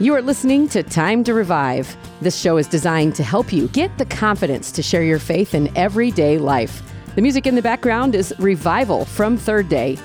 [0.00, 1.94] You are listening to Time to Revive.
[2.22, 5.70] This show is designed to help you get the confidence to share your faith in
[5.76, 6.82] everyday life.
[7.16, 9.98] The music in the background is Revival from Third Day.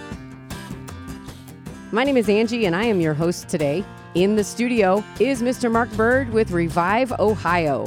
[1.93, 3.85] My name is Angie, and I am your host today.
[4.15, 5.71] In the studio is Mr.
[5.71, 7.85] Mark Bird with Revive Ohio.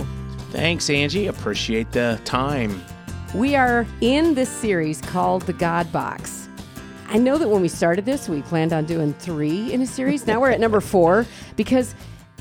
[0.50, 1.26] Thanks, Angie.
[1.26, 2.82] Appreciate the time.
[3.34, 6.47] We are in this series called The God Box.
[7.10, 10.26] I know that when we started this, we planned on doing three in a series.
[10.26, 11.24] Now we're at number four
[11.56, 11.94] because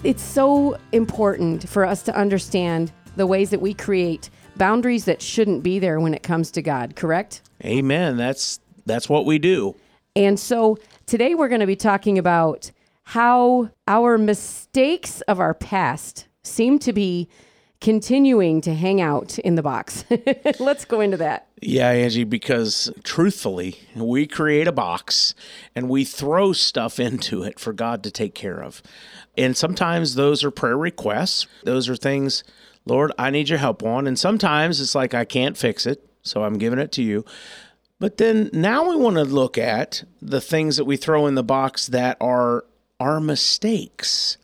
[0.04, 5.64] it's so important for us to understand the ways that we create boundaries that shouldn't
[5.64, 7.44] be there when it comes to God, correct?
[7.64, 8.18] Amen.
[8.18, 9.74] That's that's what we do.
[10.18, 12.70] And so today we're going to be talking about
[13.04, 17.30] how our mistakes of our past seem to be
[17.80, 20.06] continuing to hang out in the box.
[20.60, 21.48] Let's go into that.
[21.62, 25.34] Yeah, Angie, because truthfully, we create a box
[25.76, 28.82] and we throw stuff into it for God to take care of.
[29.38, 31.48] And sometimes those are prayer requests.
[31.64, 32.44] Those are things,
[32.86, 34.08] Lord, I need your help on.
[34.08, 36.04] And sometimes it's like, I can't fix it.
[36.24, 37.24] So I'm giving it to you.
[38.00, 41.44] But then now we want to look at the things that we throw in the
[41.44, 42.66] box that are
[43.00, 44.38] our mistakes.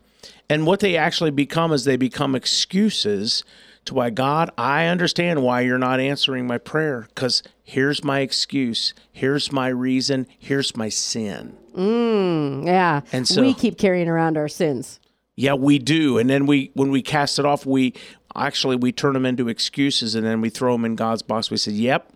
[0.50, 3.44] And what they actually become is they become excuses
[3.86, 8.94] to why God, I understand why you're not answering my prayer because here's my excuse,
[9.12, 11.58] here's my reason, here's my sin.
[11.76, 13.02] Mm, yeah.
[13.12, 15.00] And so- we keep carrying around our sins.
[15.36, 16.20] Yeah, we do.
[16.20, 17.94] And then we when we cast it off, we
[18.36, 21.50] actually we turn them into excuses and then we throw them in God's box.
[21.50, 22.14] We say, "Yep,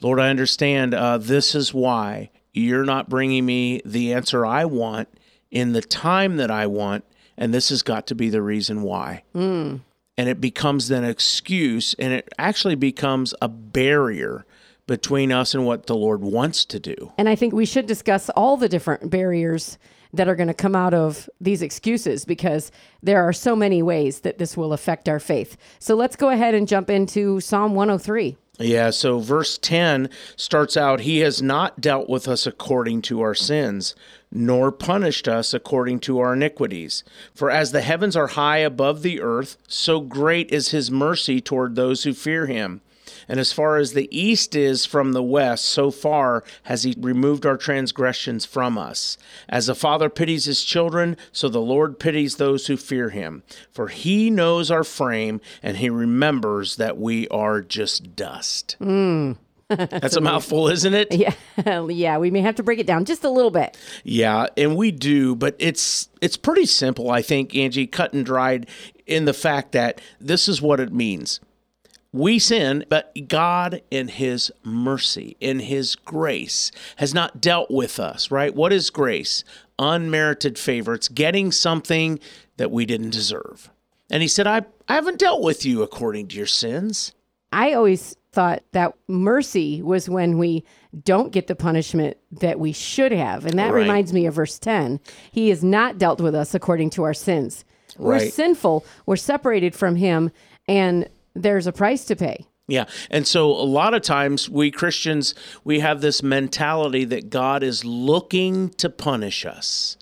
[0.00, 0.94] Lord, I understand.
[0.94, 5.08] Uh, this is why you're not bringing me the answer I want
[5.50, 7.04] in the time that I want,
[7.40, 9.80] and this has got to be the reason why." Mm.
[10.16, 14.44] And it becomes an excuse, and it actually becomes a barrier
[14.86, 17.12] between us and what the Lord wants to do.
[17.16, 19.78] And I think we should discuss all the different barriers
[20.12, 24.20] that are going to come out of these excuses because there are so many ways
[24.20, 25.56] that this will affect our faith.
[25.78, 28.36] So let's go ahead and jump into Psalm 103.
[28.58, 33.34] Yeah, so verse 10 starts out He has not dealt with us according to our
[33.34, 33.94] sins,
[34.32, 37.02] nor punished us according to our iniquities.
[37.34, 41.74] For as the heavens are high above the earth, so great is His mercy toward
[41.74, 42.80] those who fear Him.
[43.28, 47.46] And as far as the east is from the west, so far has he removed
[47.46, 49.16] our transgressions from us.
[49.48, 53.44] As a father pities his children, so the Lord pities those who fear him.
[53.70, 58.76] For he knows our frame, and he remembers that we are just dust.
[58.80, 59.32] Hmm.
[59.76, 61.12] That's a mouthful, isn't it?
[61.12, 61.34] Yeah,
[61.86, 63.78] yeah, we may have to break it down just a little bit.
[64.02, 68.68] Yeah, and we do, but it's it's pretty simple, I think, Angie, cut and dried
[69.06, 71.38] in the fact that this is what it means.
[72.12, 78.32] We sin, but God in his mercy, in his grace has not dealt with us,
[78.32, 78.52] right?
[78.52, 79.44] What is grace?
[79.78, 80.94] Unmerited favor.
[80.94, 82.18] It's getting something
[82.56, 83.70] that we didn't deserve.
[84.10, 87.12] And he said, I, I haven't dealt with you according to your sins.
[87.52, 90.64] I always thought that mercy was when we
[91.04, 93.44] don't get the punishment that we should have.
[93.44, 93.82] And that Right.
[93.82, 95.00] reminds me of verse 10.
[95.32, 97.64] He has not dealt with us according to our sins.
[97.98, 100.30] We're sinful, we're separated from him,
[100.68, 102.46] and there's a price to pay.
[102.68, 102.84] Yeah.
[103.10, 107.84] And so a lot of times we Christians, we have this mentality that God is
[107.84, 109.96] looking to punish us.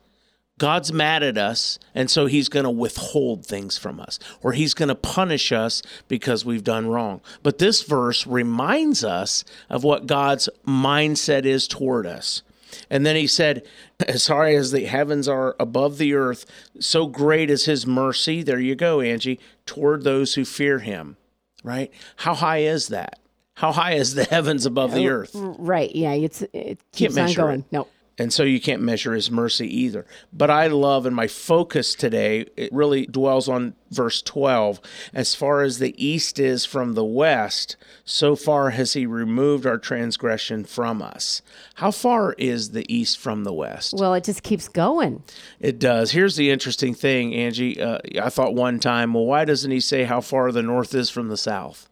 [0.59, 4.75] God's mad at us, and so he's going to withhold things from us, or he's
[4.75, 7.21] going to punish us because we've done wrong.
[7.43, 12.43] But this verse reminds us of what God's mindset is toward us.
[12.91, 13.67] And then he said,
[14.07, 16.45] As high as the heavens are above the earth,
[16.79, 18.43] so great is his mercy.
[18.43, 21.17] There you go, Angie, toward those who fear him.
[21.65, 21.91] Right?
[22.17, 23.19] How high is that?
[23.55, 25.31] How high is the heavens above the oh, earth?
[25.35, 25.95] Right.
[25.95, 26.13] Yeah.
[26.13, 27.61] It's, it keeps on going.
[27.61, 27.73] it.
[27.73, 27.89] No.
[28.19, 30.05] And so you can't measure his mercy either.
[30.33, 34.81] But I love, and my focus today, it really dwells on verse 12.
[35.15, 39.79] As far as the east is from the west, so far has he removed our
[39.79, 41.43] transgression from us.
[41.77, 43.95] How far is the east from the west?
[43.97, 45.23] Well, it just keeps going.
[45.61, 46.11] It does.
[46.11, 47.81] Here's the interesting thing, Angie.
[47.81, 51.09] Uh, I thought one time, well, why doesn't he say how far the north is
[51.09, 51.89] from the south?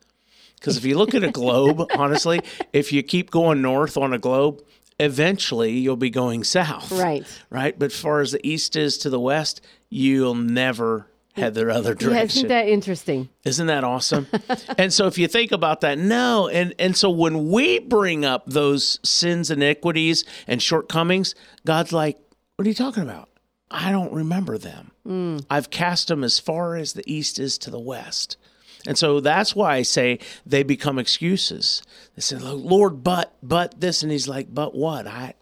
[0.56, 2.40] Because if you look at a globe, honestly,
[2.72, 4.62] if you keep going north on a globe,
[4.98, 6.92] eventually you'll be going south.
[6.92, 7.24] Right.
[7.50, 7.78] Right.
[7.78, 9.60] But as far as the east is to the west,
[9.90, 12.24] you'll never head the other Yeah, direction.
[12.38, 13.28] isn't that interesting?
[13.44, 14.26] Isn't that awesome?
[14.78, 18.44] and so if you think about that, no, and and so when we bring up
[18.46, 21.34] those sins, iniquities, and shortcomings,
[21.66, 22.18] God's like,
[22.56, 23.28] "What are you talking about?
[23.70, 24.92] I don't remember them.
[25.06, 25.44] Mm.
[25.50, 28.38] I've cast them as far as the east is to the west."
[28.86, 31.82] And so that's why I say they become excuses.
[32.14, 35.06] They say, "Lord, but but this," and He's like, "But what?
[35.06, 35.34] I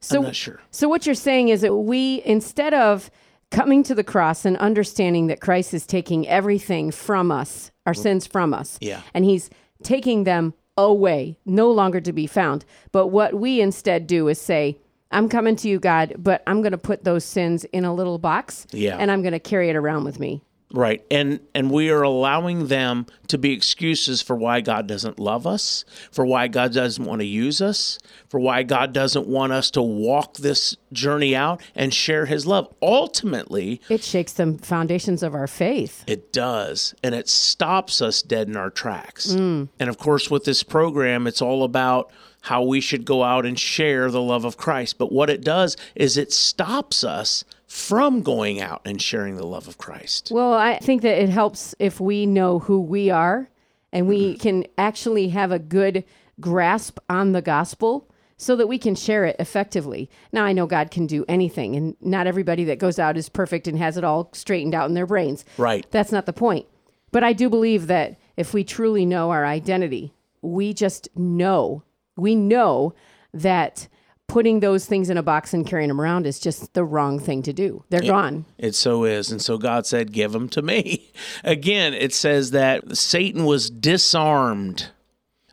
[0.00, 3.10] So, I'm not sure." So what you're saying is that we, instead of
[3.50, 8.02] coming to the cross and understanding that Christ is taking everything from us, our mm.
[8.02, 8.78] sins from us.
[8.80, 9.02] Yeah.
[9.12, 9.50] And he's
[9.82, 12.64] taking them away, no longer to be found.
[12.92, 14.78] But what we instead do is say,
[15.10, 18.18] I'm coming to you, God, but I'm going to put those sins in a little
[18.18, 18.96] box Yeah.
[18.96, 20.42] and I'm going to carry it around with me.
[20.72, 21.04] Right.
[21.10, 25.84] And and we are allowing them to be excuses for why God doesn't love us,
[26.12, 29.82] for why God doesn't want to use us, for why God doesn't want us to
[29.82, 32.72] walk this journey out and share his love.
[32.80, 36.04] Ultimately, It shakes the foundations of our faith.
[36.06, 39.32] it does, and it stops us dead in our tracks.
[39.32, 39.68] Mm.
[39.80, 42.12] And of course, with this program, it's all about
[42.42, 44.98] how we should go out and share the love of Christ.
[44.98, 49.68] But what it does is it stops us from going out and sharing the love
[49.68, 50.32] of Christ.
[50.32, 53.48] Well, I think that it helps if we know who we are
[53.92, 54.40] and we mm-hmm.
[54.40, 56.02] can actually have a good
[56.40, 60.10] grasp on the gospel so that we can share it effectively.
[60.32, 63.68] Now, I know God can do anything, and not everybody that goes out is perfect
[63.68, 65.44] and has it all straightened out in their brains.
[65.56, 65.86] Right.
[65.92, 66.66] That's not the point.
[67.12, 70.12] But I do believe that if we truly know our identity,
[70.42, 71.84] we just know,
[72.16, 72.94] we know
[73.32, 73.86] that
[74.30, 77.42] putting those things in a box and carrying them around is just the wrong thing
[77.42, 77.84] to do.
[77.90, 78.44] They're gone.
[78.58, 79.32] It so is.
[79.32, 81.10] And so God said, Give them to me.
[81.44, 84.90] Again, it says that Satan was disarmed.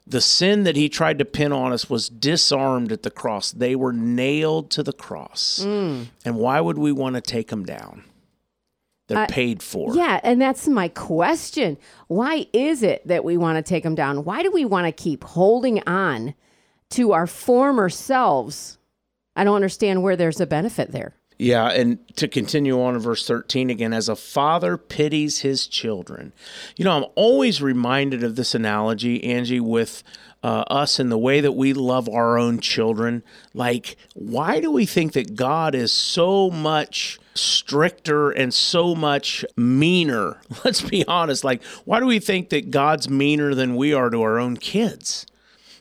[0.06, 3.52] The sin that he tried to pin on us was disarmed at the cross.
[3.52, 5.62] They were nailed to the cross.
[5.66, 6.08] Mm.
[6.24, 8.04] And why would we want to take them down?
[9.08, 9.96] They're uh, paid for.
[9.96, 11.78] Yeah, and that's my question.
[12.08, 14.24] Why is it that we want to take them down?
[14.24, 16.36] Why do we want to keep holding on
[16.92, 18.78] to our former selves?
[19.36, 21.14] I don't understand where there's a benefit there.
[21.40, 26.34] Yeah, and to continue on in verse 13 again, as a father pities his children.
[26.76, 30.02] You know, I'm always reminded of this analogy, Angie, with
[30.42, 33.22] uh, us and the way that we love our own children.
[33.54, 40.40] Like, why do we think that God is so much stricter and so much meaner?
[40.66, 41.44] Let's be honest.
[41.44, 45.28] Like, why do we think that God's meaner than we are to our own kids?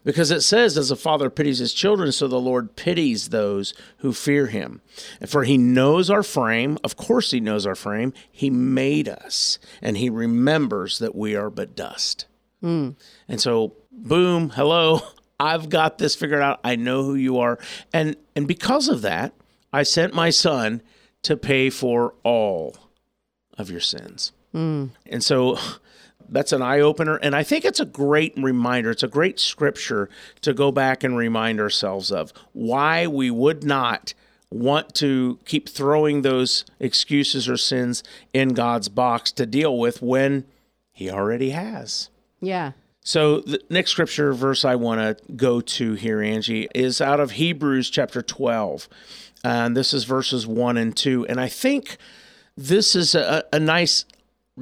[0.06, 4.12] Because it says, as a father pities his children, so the Lord pities those who
[4.12, 4.80] fear him.
[5.20, 6.78] And for he knows our frame.
[6.84, 8.12] Of course, he knows our frame.
[8.30, 12.26] He made us, and he remembers that we are but dust.
[12.60, 12.90] Hmm.
[13.26, 15.00] And so, boom, hello,
[15.40, 16.60] I've got this figured out.
[16.62, 17.58] I know who you are.
[17.92, 19.34] And, and because of that,
[19.72, 20.82] I sent my son
[21.22, 22.76] to pay for all
[23.58, 24.30] of your sins.
[24.52, 24.86] Hmm.
[25.06, 25.58] And so
[26.28, 27.16] that's an eye opener.
[27.16, 28.90] And I think it's a great reminder.
[28.90, 30.08] It's a great scripture
[30.42, 34.14] to go back and remind ourselves of why we would not
[34.50, 38.02] want to keep throwing those excuses or sins
[38.32, 40.44] in God's box to deal with when
[40.92, 42.10] He already has.
[42.40, 42.72] Yeah.
[43.06, 47.32] So the next scripture verse I want to go to here, Angie, is out of
[47.32, 48.88] Hebrews chapter 12.
[49.44, 51.26] And this is verses 1 and 2.
[51.28, 51.98] And I think
[52.56, 54.06] this is a, a nice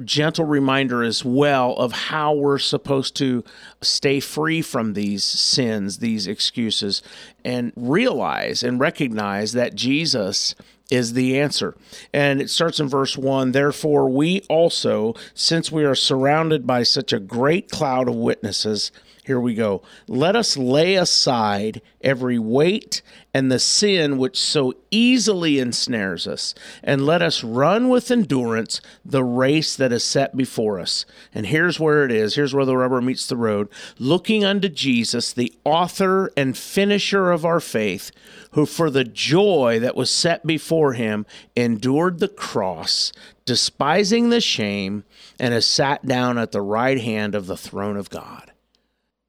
[0.03, 3.43] gentle reminder as well of how we're supposed to
[3.81, 7.01] stay free from these sins, these excuses,
[7.45, 10.53] and realize and recognize that Jesus
[10.91, 11.75] is the answer.
[12.13, 17.13] And it starts in verse 1 Therefore, we also, since we are surrounded by such
[17.13, 18.91] a great cloud of witnesses,
[19.25, 19.81] here we go.
[20.07, 23.01] Let us lay aside every weight
[23.33, 29.23] and the sin which so easily ensnares us, and let us run with endurance the
[29.23, 31.07] race that is set before us.
[31.33, 33.67] And here's where it is here's where the rubber meets the road.
[33.97, 38.11] Looking unto Jesus, the author and finisher of our faith,
[38.51, 43.11] who for the joy that was set before him endured the cross,
[43.43, 45.03] despising the shame,
[45.39, 48.51] and has sat down at the right hand of the throne of God.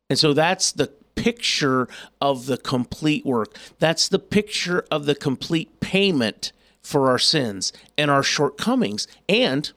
[0.08, 1.88] And so that's the picture
[2.20, 3.56] of the complete work.
[3.78, 9.08] That's the picture of the complete payment for our sins and our shortcomings.
[9.28, 9.72] And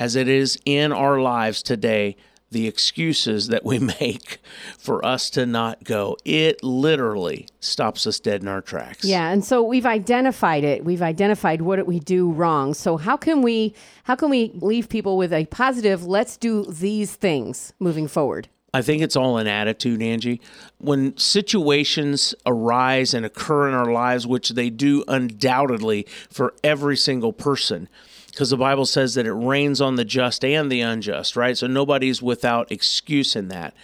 [0.00, 2.16] as it is in our lives today,
[2.50, 4.38] the excuses that we make
[4.78, 9.04] for us to not go, it literally stops us dead in our tracks.
[9.04, 10.84] Yeah, and so we've identified it.
[10.84, 12.74] We've identified what we do wrong.
[12.74, 17.14] So how can we how can we leave people with a positive let's do these
[17.14, 18.48] things moving forward?
[18.74, 20.40] I think it's all an attitude, Angie.
[20.78, 27.32] When situations arise and occur in our lives, which they do undoubtedly for every single
[27.32, 27.88] person,
[28.26, 31.56] because the Bible says that it rains on the just and the unjust, right?
[31.56, 33.74] So nobody's without excuse in that.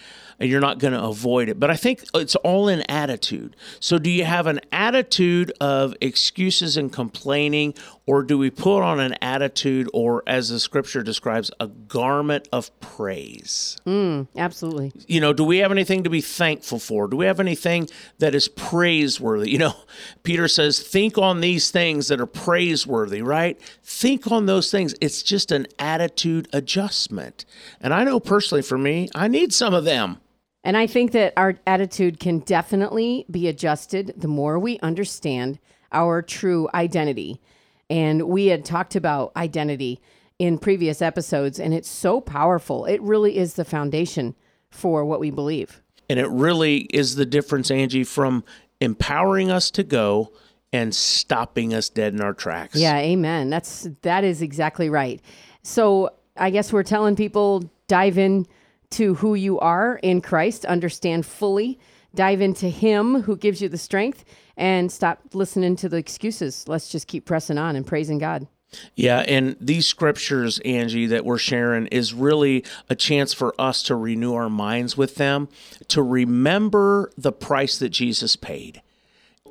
[0.40, 1.60] And you're not going to avoid it.
[1.60, 3.54] But I think it's all in attitude.
[3.78, 7.74] So, do you have an attitude of excuses and complaining,
[8.06, 12.78] or do we put on an attitude, or as the scripture describes, a garment of
[12.80, 13.76] praise?
[13.86, 14.92] Mm, absolutely.
[15.06, 17.06] You know, do we have anything to be thankful for?
[17.06, 19.50] Do we have anything that is praiseworthy?
[19.50, 19.74] You know,
[20.22, 23.60] Peter says, think on these things that are praiseworthy, right?
[23.82, 24.94] Think on those things.
[25.02, 27.44] It's just an attitude adjustment.
[27.80, 30.18] And I know personally for me, I need some of them.
[30.62, 35.58] And I think that our attitude can definitely be adjusted the more we understand
[35.92, 37.40] our true identity.
[37.88, 40.00] And we had talked about identity
[40.38, 42.86] in previous episodes, and it's so powerful.
[42.86, 44.34] It really is the foundation
[44.70, 45.82] for what we believe.
[46.08, 48.44] And it really is the difference, Angie, from
[48.80, 50.32] empowering us to go
[50.72, 52.76] and stopping us dead in our tracks.
[52.76, 53.50] Yeah, amen.
[53.50, 55.20] That's that is exactly right.
[55.62, 58.46] So I guess we're telling people dive in
[58.90, 61.78] to who you are in Christ, understand fully,
[62.14, 64.24] dive into Him who gives you the strength,
[64.56, 66.66] and stop listening to the excuses.
[66.68, 68.46] Let's just keep pressing on and praising God.
[68.94, 73.96] Yeah, and these scriptures, Angie, that we're sharing is really a chance for us to
[73.96, 75.48] renew our minds with them,
[75.88, 78.82] to remember the price that Jesus paid.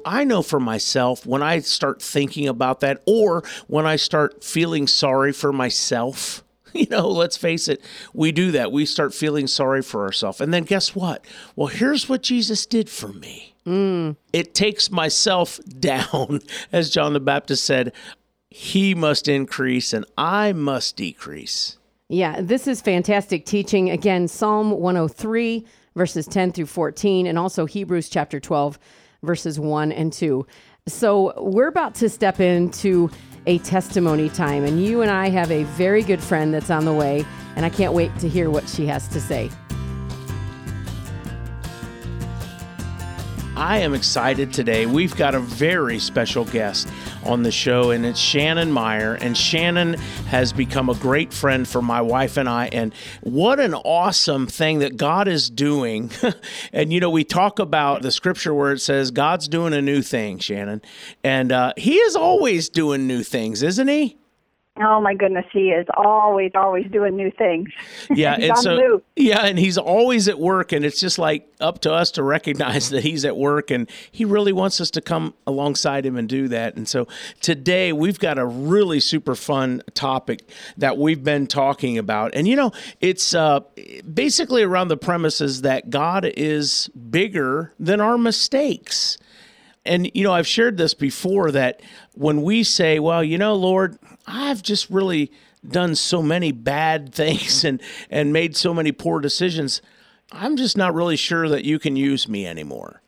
[0.05, 4.87] I know for myself, when I start thinking about that, or when I start feeling
[4.87, 7.83] sorry for myself, you know, let's face it,
[8.13, 8.71] we do that.
[8.71, 10.41] We start feeling sorry for ourselves.
[10.41, 11.25] And then guess what?
[11.55, 13.55] Well, here's what Jesus did for me.
[13.65, 14.15] Mm.
[14.33, 16.41] It takes myself down.
[16.71, 17.93] As John the Baptist said,
[18.49, 21.77] he must increase and I must decrease.
[22.07, 23.91] Yeah, this is fantastic teaching.
[23.91, 28.79] Again, Psalm 103, verses 10 through 14, and also Hebrews chapter 12,
[29.21, 30.47] verses 1 and 2.
[30.87, 33.11] So we're about to step into
[33.49, 36.93] a testimony time, and you and I have a very good friend that's on the
[36.93, 37.25] way,
[37.55, 39.49] and I can't wait to hear what she has to say.
[43.57, 44.85] I am excited today.
[44.85, 46.87] We've got a very special guest
[47.29, 49.13] on the show, and it's Shannon Meyer.
[49.13, 49.93] And Shannon
[50.27, 52.67] has become a great friend for my wife and I.
[52.67, 56.11] And what an awesome thing that God is doing.
[56.73, 60.01] and, you know, we talk about the scripture where it says God's doing a new
[60.01, 60.81] thing, Shannon.
[61.23, 64.18] And uh, He is always doing new things, isn't He?
[64.81, 67.69] Oh my goodness, he is always, always doing new things.
[68.11, 71.93] Yeah, and so yeah, and he's always at work, and it's just like up to
[71.93, 76.05] us to recognize that he's at work, and he really wants us to come alongside
[76.05, 76.75] him and do that.
[76.75, 77.07] And so
[77.39, 82.55] today we've got a really super fun topic that we've been talking about, and you
[82.55, 83.59] know, it's uh,
[84.11, 89.17] basically around the premises that God is bigger than our mistakes.
[89.85, 91.81] And, you know, I've shared this before that
[92.13, 93.97] when we say, well, you know, Lord,
[94.29, 95.31] I've just really
[95.67, 99.81] done so many bad things and, and made so many poor decisions,
[100.31, 103.01] I'm just not really sure that you can use me anymore.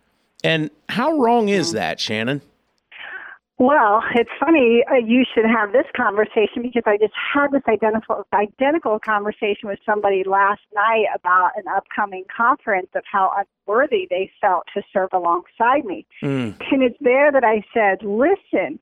[0.43, 1.73] And how wrong is mm.
[1.73, 2.41] that, Shannon?
[3.61, 8.25] Well, it's funny uh, you should have this conversation because I just had this identical
[8.33, 13.31] identical conversation with somebody last night about an upcoming conference of how
[13.67, 16.07] unworthy they felt to serve alongside me.
[16.23, 16.55] Mm.
[16.71, 18.79] And it's there that I said, "Listen,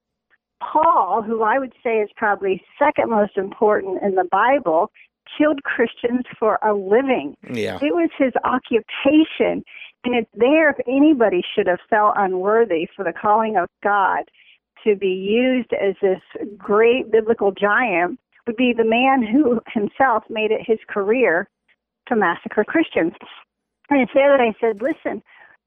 [0.61, 4.91] Paul, who I would say is probably second most important in the Bible,
[5.37, 7.35] killed Christians for a living.
[7.51, 7.77] Yeah.
[7.81, 9.63] It was his occupation.
[10.03, 14.23] And it's there if anybody should have felt unworthy for the calling of God
[14.85, 16.21] to be used as this
[16.57, 21.49] great biblical giant would be the man who himself made it his career
[22.07, 23.13] to massacre Christians.
[23.89, 25.21] And it's there that I said, listen,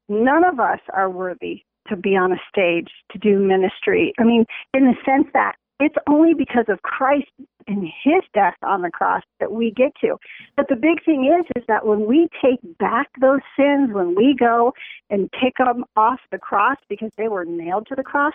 [0.09, 4.13] none of us are worthy to be on a stage to do ministry.
[4.19, 7.29] I mean, in the sense that it's only because of Christ
[7.67, 10.17] and his death on the cross that we get to.
[10.55, 14.35] But the big thing is is that when we take back those sins, when we
[14.37, 14.73] go
[15.09, 18.33] and take them off the cross because they were nailed to the cross,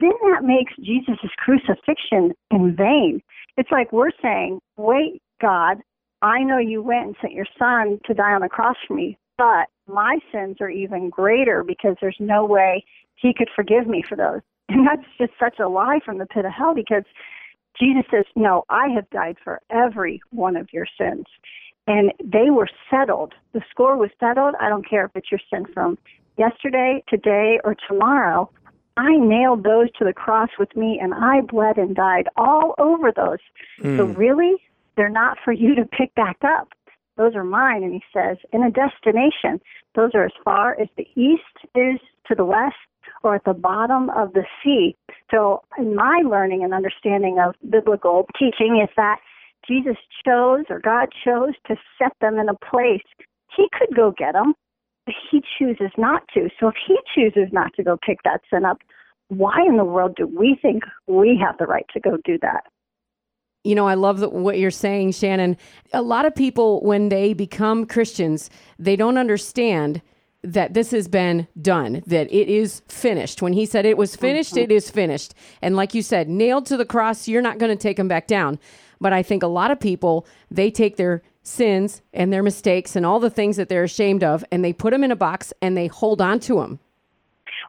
[0.00, 3.20] then that makes Jesus' crucifixion in vain.
[3.56, 5.78] It's like we're saying, wait, God,
[6.22, 9.18] I know you went and sent your son to die on the cross for me,
[9.36, 12.84] but my sins are even greater because there's no way
[13.16, 14.40] he could forgive me for those.
[14.72, 17.02] And that's just such a lie from the pit of hell because
[17.76, 21.24] Jesus says, No, I have died for every one of your sins.
[21.88, 23.34] And they were settled.
[23.52, 24.54] The score was settled.
[24.60, 25.98] I don't care if it's your sin from
[26.38, 28.48] yesterday, today, or tomorrow.
[28.96, 33.10] I nailed those to the cross with me and I bled and died all over
[33.10, 33.38] those.
[33.82, 33.96] Mm.
[33.96, 34.56] So really,
[34.96, 36.68] they're not for you to pick back up.
[37.20, 37.82] Those are mine.
[37.82, 39.60] And he says, in a destination,
[39.94, 42.76] those are as far as the east is to the west
[43.22, 44.96] or at the bottom of the sea.
[45.30, 49.18] So, in my learning and understanding of biblical teaching, is that
[49.68, 53.04] Jesus chose or God chose to set them in a place
[53.54, 54.54] he could go get them,
[55.04, 56.48] but he chooses not to.
[56.58, 58.78] So if he chooses not to go pick that sin up,
[59.28, 62.64] why in the world do we think we have the right to go do that?
[63.64, 65.56] You know, I love the, what you're saying, Shannon.
[65.92, 68.48] A lot of people, when they become Christians,
[68.78, 70.00] they don't understand
[70.42, 73.42] that this has been done, that it is finished.
[73.42, 74.70] When he said it was finished, Mm-hmm.
[74.70, 75.34] it is finished.
[75.60, 78.26] And like you said, nailed to the cross, you're not going to take them back
[78.26, 78.58] down.
[79.02, 83.04] But I think a lot of people, they take their sins and their mistakes and
[83.04, 85.76] all the things that they're ashamed of and they put them in a box and
[85.76, 86.78] they hold on to them.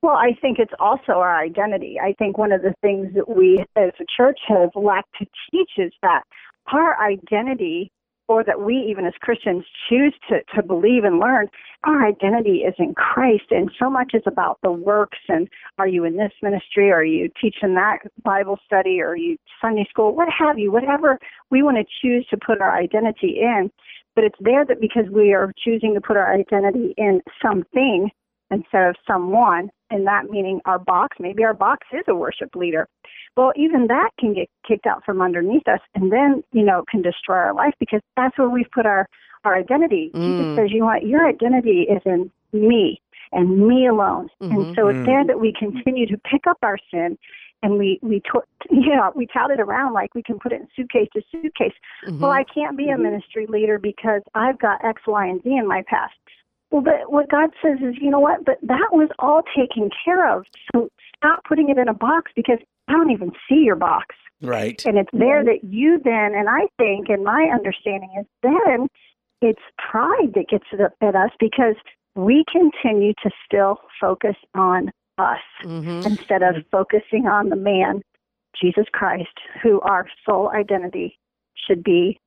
[0.02, 1.98] Well, I think it's also our identity.
[2.02, 5.72] I think one of the things that we as a church have lacked to teach
[5.78, 6.24] is that
[6.74, 7.92] our identity,
[8.28, 11.50] or that we even as Christians choose to, to believe and learn,
[11.84, 13.44] our identity is in Christ.
[13.52, 16.92] And so much is about the works and are you in this ministry?
[16.92, 19.02] Are you teaching that Bible study?
[19.02, 20.16] Or are you Sunday school?
[20.16, 20.72] What have you?
[20.72, 21.20] Whatever
[21.52, 23.70] we want to choose to put our identity in.
[24.16, 28.10] But it's there that because we are choosing to put our identity in something
[28.52, 32.88] instead of someone, and that meaning our box, maybe our box is a worship leader.
[33.38, 37.02] Well, even that can get kicked out from underneath us and then, you know, can
[37.02, 39.08] destroy our life because that's where we've put our,
[39.46, 40.12] our identity.
[40.14, 40.56] Jesus mm.
[40.56, 44.30] says, you know your identity is in me and me alone.
[44.42, 44.74] And mm-hmm.
[44.76, 45.06] so it's mm.
[45.06, 47.18] there that we continue to pick up our sin
[47.64, 50.62] and we we to, you know we tout it around like we can put it
[50.62, 51.74] in suitcase to suitcase.
[52.06, 52.26] Well, mm-hmm.
[52.26, 53.04] I can't be a mm-hmm.
[53.04, 56.14] ministry leader because I've got X, Y, and Z in my past.
[56.72, 58.46] Well, but what God says is, you know what?
[58.46, 60.46] But that was all taken care of.
[60.74, 64.16] So stop putting it in a box because I don't even see your box.
[64.42, 64.84] Right.
[64.86, 68.88] And it's there that you then, and I think, and my understanding is then
[69.42, 71.76] it's pride that gets it at us because
[72.16, 76.08] we continue to still focus on us Mm-hmm.
[76.08, 78.02] instead of focusing on the man,
[78.60, 81.20] Jesus Christ, who our sole identity
[81.56, 82.20] should be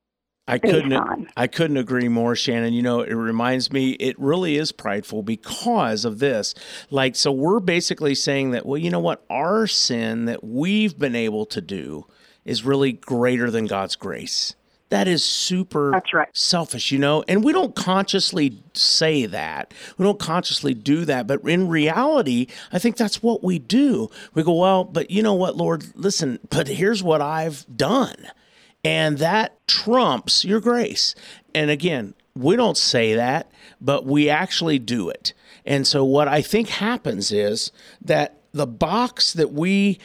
[0.46, 1.28] I couldn't.
[1.36, 2.74] I couldn't agree more, Shannon.
[2.74, 6.54] You know, it reminds me it really is prideful because of this.
[6.90, 9.24] Like so we're basically saying that well, you know what?
[9.30, 12.06] Our sin that we've been able to do
[12.44, 14.54] is really greater than God's grace.
[14.90, 16.28] That is super That's right.
[16.34, 17.24] selfish, you know?
[17.26, 19.72] And we don't consciously say that.
[19.96, 21.26] We don't consciously do that.
[21.26, 24.10] But in reality, I think that's what we do.
[24.34, 28.14] We go, well, but you know what, Lord, listen, but here's what I've done.
[28.84, 31.14] And that trumps your grace.
[31.54, 35.32] And again, we don't say that, but we actually do it.
[35.64, 39.98] And so what I think happens is that the box that we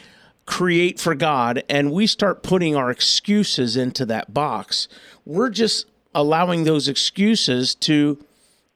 [0.46, 4.88] create for God and we start putting our excuses into that box,
[5.24, 8.18] we're just allowing those excuses to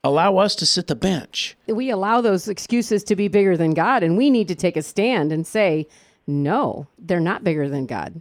[0.05, 1.57] allow us to sit the bench.
[1.67, 4.83] We allow those excuses to be bigger than God, and we need to take a
[4.83, 5.89] stand and say,
[6.27, 8.21] no, they're not bigger than God.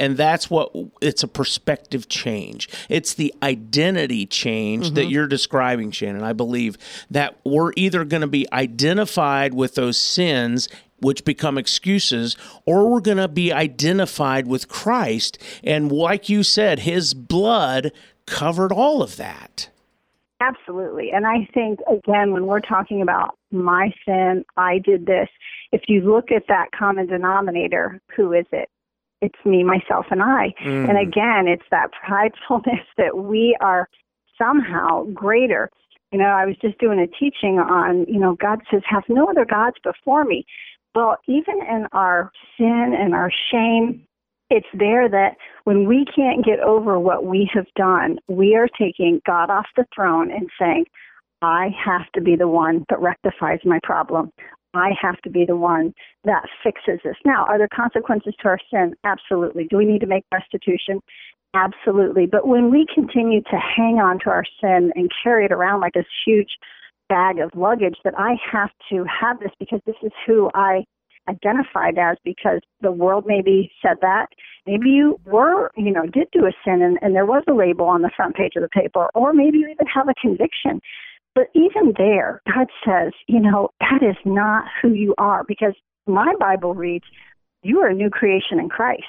[0.00, 2.68] And that's what it's a perspective change.
[2.88, 5.10] It's the identity change that mm-hmm.
[5.10, 6.22] you're describing, Shannon.
[6.22, 6.78] I believe
[7.10, 10.68] that we're either going to be identified with those sins
[11.00, 12.36] which become excuses,
[12.66, 15.38] or we're going to be identified with Christ.
[15.64, 17.92] And like you said, his blood
[18.26, 19.70] covered all of that.
[20.40, 21.10] Absolutely.
[21.10, 25.28] And I think, again, when we're talking about my sin, I did this,
[25.72, 28.68] if you look at that common denominator, who is it?
[29.20, 30.54] It's me, myself, and I.
[30.64, 31.02] And mm.
[31.02, 33.88] again, it's that pridefulness that we are
[34.38, 35.70] somehow greater.
[36.12, 39.28] You know, I was just doing a teaching on, you know, God says, have no
[39.28, 40.44] other gods before me.
[40.94, 44.04] Well, even in our sin and our shame,
[44.48, 49.20] it's there that when we can't get over what we have done, we are taking
[49.24, 50.86] God off the throne and saying,
[51.42, 54.32] I have to be the one that rectifies my problem.
[54.74, 57.16] I have to be the one that fixes this.
[57.24, 58.94] Now, are there consequences to our sin?
[59.04, 59.66] Absolutely.
[59.68, 61.00] Do we need to make restitution?
[61.54, 62.26] Absolutely.
[62.26, 65.94] But when we continue to hang on to our sin and carry it around like
[65.94, 66.50] this huge
[67.08, 70.84] bag of luggage, that I have to have this because this is who I
[71.28, 74.26] identified as because the world maybe said that.
[74.66, 77.86] Maybe you were, you know, did do a sin and, and there was a label
[77.86, 80.80] on the front page of the paper, or maybe you even have a conviction.
[81.34, 85.74] But even there, God says, you know, that is not who you are because
[86.06, 87.04] my Bible reads,
[87.62, 89.04] you are a new creation in Christ.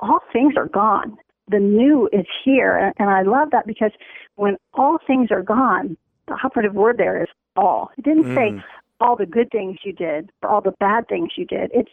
[0.00, 1.16] All things are gone.
[1.50, 2.92] The new is here.
[2.98, 3.92] And I love that because
[4.36, 5.96] when all things are gone,
[6.28, 7.90] the operative word there is all.
[7.96, 8.62] It didn't say mm.
[9.00, 11.70] all the good things you did or all the bad things you did.
[11.72, 11.90] It's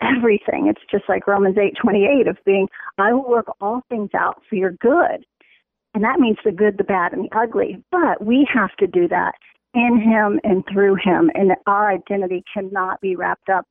[0.00, 0.66] everything.
[0.68, 2.68] It's just like Romans eight twenty eight of being,
[2.98, 5.24] I will work all things out for your good.
[5.94, 7.82] And that means the good, the bad, and the ugly.
[7.90, 9.34] But we have to do that
[9.74, 11.30] in Him and through Him.
[11.34, 13.66] And our identity cannot be wrapped up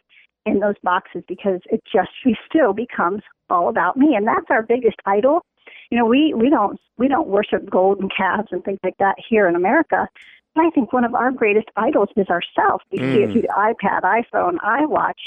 [0.45, 4.15] in those boxes because it just we still becomes all about me.
[4.15, 5.41] And that's our biggest idol
[5.89, 9.47] You know, we we don't we don't worship golden calves and things like that here
[9.47, 10.07] in America.
[10.55, 12.83] But I think one of our greatest idols is ourselves.
[12.91, 13.33] We see it mm.
[13.33, 15.21] through the iPad, iPhone, iWatch.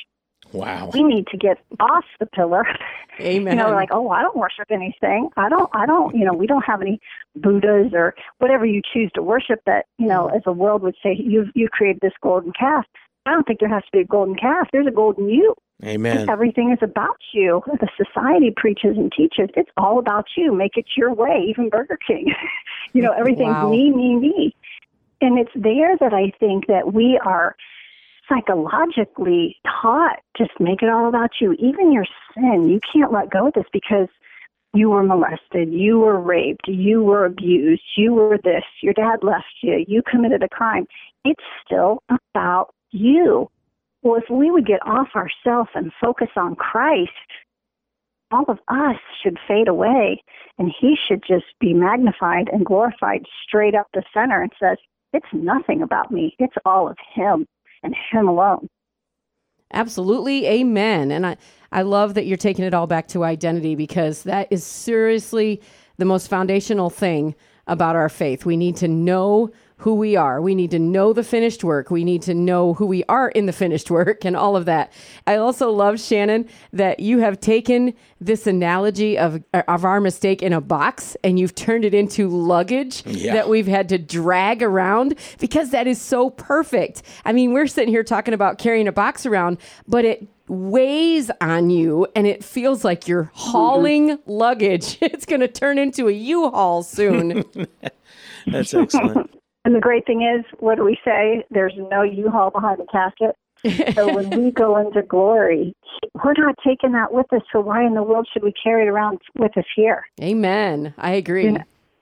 [0.52, 0.90] Wow.
[0.92, 2.64] We need to get off the pillar.
[3.20, 3.56] Amen.
[3.56, 5.28] You know, like, oh, I don't worship anything.
[5.36, 7.00] I don't, I don't, you know, we don't have any
[7.36, 11.16] Buddhas or whatever you choose to worship that, you know, as the world would say,
[11.16, 12.84] you've, you created this golden calf.
[13.26, 14.68] I don't think there has to be a golden calf.
[14.72, 15.54] There's a golden you.
[15.84, 16.28] Amen.
[16.28, 17.62] Everything is about you.
[17.66, 19.48] The society preaches and teaches.
[19.56, 20.52] It's all about you.
[20.52, 21.46] Make it your way.
[21.48, 22.32] Even Burger King.
[22.92, 23.70] you know, everything's Wow.
[23.70, 24.56] me, me, me.
[25.20, 27.56] And it's there that I think that we are
[28.28, 31.52] psychologically taught just make it all about you.
[31.58, 34.08] Even your sin, you can't let go of this because
[34.72, 39.46] you were molested, you were raped, you were abused, you were this, your dad left
[39.62, 40.86] you, you committed a crime.
[41.24, 43.48] It's still about you.
[44.02, 47.10] Well, if we would get off ourselves and focus on Christ,
[48.30, 50.22] all of us should fade away
[50.58, 54.78] and he should just be magnified and glorified straight up the center and says,
[55.12, 56.34] It's nothing about me.
[56.38, 57.46] It's all of him
[57.84, 58.68] and him alone.
[59.72, 60.46] Absolutely.
[60.46, 61.10] Amen.
[61.10, 61.36] And I,
[61.72, 65.60] I love that you're taking it all back to identity because that is seriously
[65.98, 67.34] the most foundational thing
[67.66, 68.44] about our faith.
[68.44, 70.40] We need to know who we are.
[70.40, 71.90] We need to know the finished work.
[71.90, 74.92] We need to know who we are in the finished work and all of that.
[75.26, 80.52] I also love Shannon that you have taken this analogy of of our mistake in
[80.52, 83.34] a box and you've turned it into luggage Yeah.
[83.34, 87.02] that we've had to drag around because that is so perfect.
[87.24, 89.58] I mean, we're sitting here talking about carrying a box around,
[89.88, 94.98] but it weighs on you and it feels like you're hauling luggage.
[95.02, 97.44] It's going to turn into a U-Haul soon.
[98.46, 99.30] That's excellent.
[99.64, 101.44] And the great thing is, what do we say?
[101.50, 103.36] There's no U-Haul behind the casket.
[103.94, 105.74] so when we go into glory,
[106.22, 107.40] we're not taking that with us.
[107.52, 110.04] So why in the world should we carry it around with us here?
[110.20, 110.92] Amen.
[110.98, 111.44] I agree.
[111.44, 111.54] you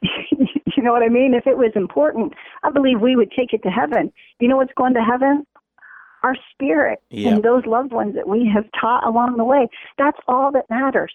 [0.83, 1.35] know what I mean?
[1.35, 2.33] If it was important,
[2.64, 4.12] I believe we would take it to heaven.
[4.40, 5.46] You know what's going to heaven?
[6.25, 7.33] Our spirit Yep.
[7.33, 9.68] and those loved ones that we have taught along the way.
[9.98, 11.12] That's all that matters.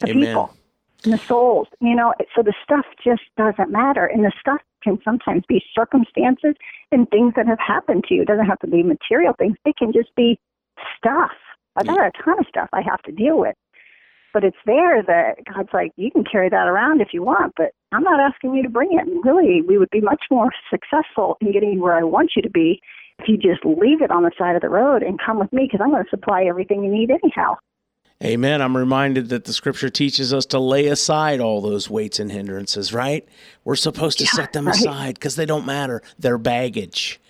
[0.00, 0.26] The Amen.
[0.26, 0.63] people and
[1.12, 1.68] the souls.
[1.80, 4.06] You know, so the stuff just doesn't matter.
[4.06, 6.54] And the stuff can sometimes be circumstances
[6.92, 8.22] and things that have happened to you.
[8.22, 9.56] It doesn't have to be material things.
[9.64, 10.38] It can just be
[10.96, 11.32] stuff.
[11.76, 13.54] I've got a ton of stuff I have to deal with.
[14.32, 17.70] But it's there that God's like, you can carry that around if you want, but
[17.92, 19.06] I'm not asking you to bring it.
[19.06, 22.42] And really, we would be much more successful in getting you where I want you
[22.42, 22.80] to be
[23.20, 25.68] if you just leave it on the side of the road and come with me
[25.70, 27.54] because I'm going to supply everything you need anyhow.
[28.22, 28.62] Amen.
[28.62, 32.92] I'm reminded that the scripture teaches us to lay aside all those weights and hindrances,
[32.92, 33.26] right?
[33.64, 34.76] We're supposed to set them right.
[34.76, 36.00] aside because they don't matter.
[36.18, 37.20] They're baggage.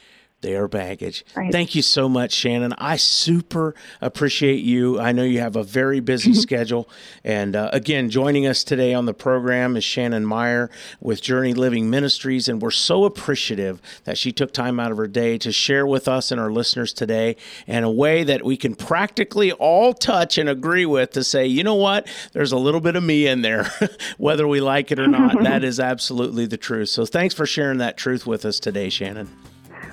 [0.45, 1.25] They are baggage.
[1.35, 1.51] Right.
[1.51, 2.75] Thank you so much, Shannon.
[2.77, 5.01] I super appreciate you.
[5.01, 6.87] I know you have a very busy schedule.
[7.25, 10.69] And uh, again, joining us today on the program is Shannon Meyer
[11.01, 12.47] with Journey Living Ministries.
[12.47, 16.07] And we're so appreciative that she took time out of her day to share with
[16.07, 20.47] us and our listeners today in a way that we can practically all touch and
[20.47, 22.07] agree with to say, you know what?
[22.33, 23.73] There's a little bit of me in there,
[24.19, 25.43] whether we like it or not.
[25.43, 26.91] that is absolutely the truth.
[26.91, 29.31] So thanks for sharing that truth with us today, Shannon.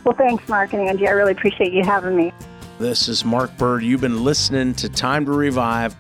[0.04, 1.08] Well, thanks, Mark and Angie.
[1.08, 2.34] I really appreciate you having me.
[2.80, 3.84] This is Mark Bird.
[3.84, 5.96] You've been listening to Time to Revive.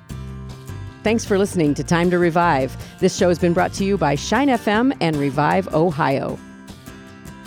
[1.03, 2.75] Thanks for listening to Time to Revive.
[2.99, 6.39] This show has been brought to you by Shine FM and Revive Ohio.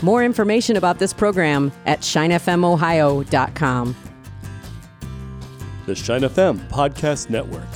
[0.03, 3.97] More information about this program at shinefmohio.com.
[5.87, 7.69] The Shine FM Podcast Network.